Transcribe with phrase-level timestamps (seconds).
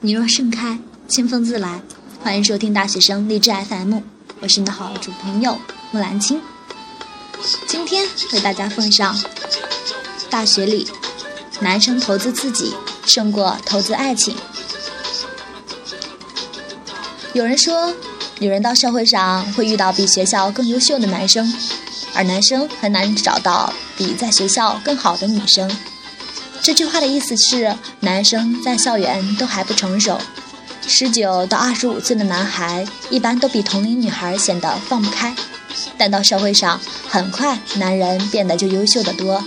[0.00, 0.78] 你若盛开，
[1.08, 1.82] 清风自来。
[2.22, 3.98] 欢迎收听大学生励志 FM，
[4.40, 5.58] 我是你的好主朋友
[5.90, 6.40] 木兰青。
[7.66, 9.18] 今天为大家奉上：
[10.30, 10.86] 大学里，
[11.58, 12.72] 男生投资自己
[13.06, 14.36] 胜过投资爱情。
[17.32, 17.92] 有人说，
[18.38, 21.52] 女人到社会上会遇到比学校更优秀的男生，
[22.14, 25.68] 而男生很难找到比在学校更好的女生。
[26.60, 30.18] 这句话的意思是，男生在校园都还不成熟，
[30.86, 35.34] 十九到二十五岁的男孩一般都比同龄女孩显得放不开，
[35.96, 39.42] 但到社会上，很快男人变得就优秀的多。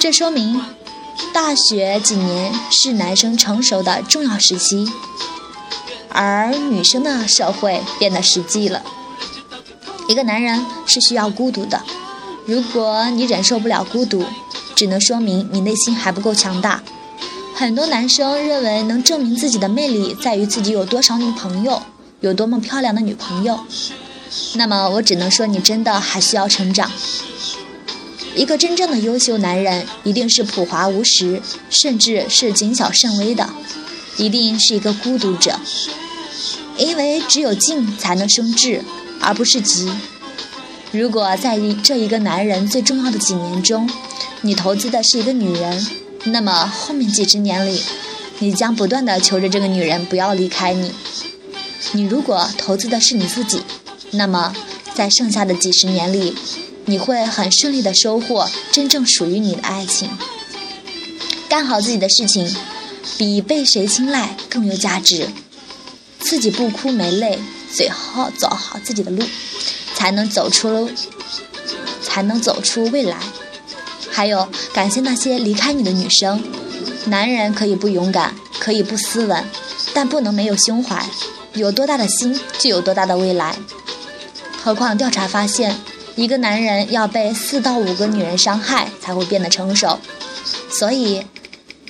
[0.00, 0.60] 这说明，
[1.32, 4.90] 大学几年是男生成熟的重要时期，
[6.08, 8.82] 而女生的社会变得实际了。
[10.08, 11.80] 一个男人是需要孤独的，
[12.44, 14.24] 如果你忍受不了孤独。
[14.78, 16.80] 只能说明你内心还不够强大。
[17.52, 21.82] 很多男生认为能证明自己的魅力在于自己有多少女朋友，
[22.20, 23.58] 有多么漂亮的女朋友。
[24.54, 26.88] 那么我只能说你真的还需要成长。
[28.36, 33.50] 一个真正的优秀男人一定是朴华无实，甚至是谨小慎微的，
[34.16, 35.58] 一定是一个孤独者。
[36.76, 38.84] 因为只有静才能生智，
[39.20, 39.90] 而不是急。
[40.92, 43.90] 如果在这一个男人最重要的几年中，
[44.42, 45.86] 你投资的是一个女人，
[46.24, 47.82] 那么后面几十年里，
[48.38, 50.92] 你将不断的求着这个女人不要离开你。
[51.92, 53.62] 你如果投资的是你自己，
[54.12, 54.54] 那么
[54.94, 56.36] 在剩下的几十年里，
[56.84, 60.08] 你会很顺利的收获真正属于你的爱情。
[61.48, 62.54] 干好自己的事情，
[63.16, 65.28] 比被谁青睐更有价值。
[66.20, 67.38] 自己不哭没泪，
[67.72, 69.24] 最好走好自己的路，
[69.94, 70.90] 才能走出，
[72.02, 73.16] 才能走出未来。
[74.18, 76.42] 还有，感谢那些离开你的女生。
[77.04, 79.44] 男人可以不勇敢，可以不斯文，
[79.94, 81.06] 但不能没有胸怀。
[81.54, 83.54] 有多大的心，就有多大的未来。
[84.60, 85.76] 何况调查发现，
[86.16, 90.00] 一个男人要被四到五个女人伤害，才会变得成熟。
[90.68, 91.24] 所以，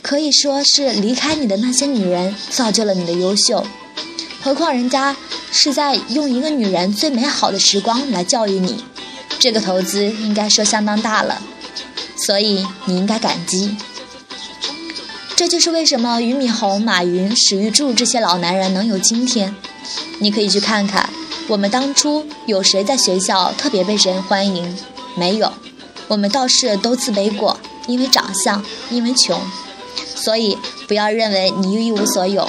[0.02, 3.66] 可以说是离开你的那些女人，造就了你的优秀。
[4.42, 5.16] 何况人家
[5.50, 8.84] 是在用一个女人最美好的时光来教育你，
[9.38, 11.40] 这个投资应该说相当大了。
[12.26, 13.76] 所以你应该感激。
[15.36, 19.54] 这就是为什么俞敏洪、马云、史玉柱这些老男人能有今天。
[20.18, 21.08] 你可以去看看，
[21.46, 24.76] 我们当初有谁在学校特别被人欢迎？
[25.14, 25.52] 没有，
[26.08, 29.40] 我们倒是都自卑过，因为长相，因为穷。
[30.16, 30.58] 所以
[30.88, 32.48] 不要认为你一无所有。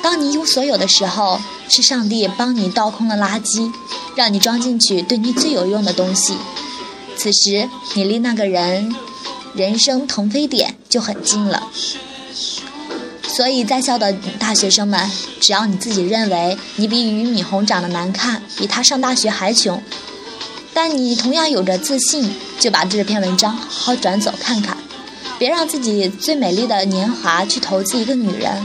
[0.00, 3.72] 当你一无所有的时候，是上帝帮你倒空了垃圾，
[4.14, 6.34] 让你装进去对你最有用的东西。
[7.18, 8.94] 此时，你离那个人
[9.52, 11.68] 人生腾飞点就很近了。
[13.26, 19.82] 所以，在校的大学生们，只要你自己认为你比俞敏洪长得难看，比他上大学还穷，
[20.72, 24.76] 但你同样有着自信，就把这篇文章好好转走看看，
[25.40, 28.64] 别让自己最美丽的年华去投资一个女人。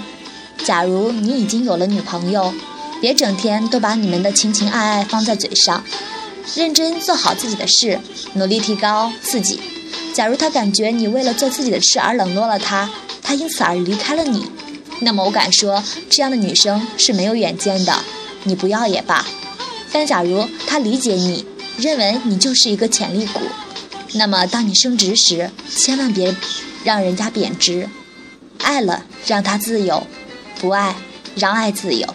[0.63, 2.53] 假如你已经有了女朋友，
[3.01, 5.83] 别整天都把你们的情情爱爱放在嘴上。
[6.55, 7.99] 认真做好自己的事，
[8.33, 9.59] 努力提高自己。
[10.13, 12.89] 假如他感觉你为了做自己的事而冷落了他，
[13.21, 14.45] 他因此而离开了你，
[14.99, 17.99] 那么我敢说，这样的女生是没有远见的。
[18.43, 19.25] 你不要也罢。
[19.91, 21.45] 但假如他理解你，
[21.77, 23.39] 认为你就是一个潜力股，
[24.13, 26.35] 那么当你升职时，千万别
[26.83, 27.89] 让人家贬值。
[28.59, 30.05] 爱了，让他自由；
[30.59, 30.95] 不爱，
[31.35, 32.07] 让爱自由。